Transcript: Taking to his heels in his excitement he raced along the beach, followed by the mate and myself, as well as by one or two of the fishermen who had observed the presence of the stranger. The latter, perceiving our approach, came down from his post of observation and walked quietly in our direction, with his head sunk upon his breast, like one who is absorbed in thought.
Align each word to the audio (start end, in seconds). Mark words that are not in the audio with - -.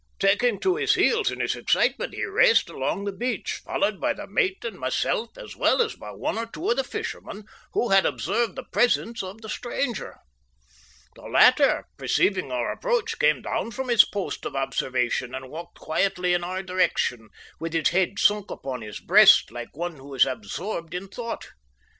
Taking 0.17 0.59
to 0.61 0.77
his 0.77 0.95
heels 0.95 1.29
in 1.29 1.39
his 1.41 1.55
excitement 1.55 2.15
he 2.15 2.23
raced 2.25 2.69
along 2.71 3.05
the 3.05 3.11
beach, 3.11 3.61
followed 3.63 4.01
by 4.01 4.13
the 4.13 4.25
mate 4.25 4.65
and 4.65 4.79
myself, 4.79 5.37
as 5.37 5.55
well 5.55 5.79
as 5.79 5.95
by 5.95 6.09
one 6.09 6.39
or 6.39 6.47
two 6.47 6.71
of 6.71 6.77
the 6.77 6.83
fishermen 6.83 7.45
who 7.73 7.89
had 7.89 8.03
observed 8.03 8.55
the 8.55 8.63
presence 8.63 9.21
of 9.21 9.41
the 9.41 9.47
stranger. 9.47 10.17
The 11.15 11.25
latter, 11.27 11.85
perceiving 11.97 12.51
our 12.51 12.71
approach, 12.71 13.19
came 13.19 13.43
down 13.43 13.69
from 13.69 13.89
his 13.89 14.03
post 14.03 14.43
of 14.43 14.55
observation 14.55 15.35
and 15.35 15.51
walked 15.51 15.77
quietly 15.77 16.33
in 16.33 16.43
our 16.43 16.63
direction, 16.63 17.29
with 17.59 17.73
his 17.73 17.89
head 17.89 18.17
sunk 18.17 18.49
upon 18.49 18.81
his 18.81 18.99
breast, 18.99 19.51
like 19.51 19.77
one 19.77 19.97
who 19.97 20.15
is 20.15 20.25
absorbed 20.25 20.95
in 20.95 21.09
thought. 21.09 21.45